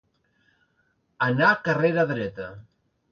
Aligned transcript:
Anar 1.25 1.49
carrera 1.67 2.07
dreta. 2.13 2.49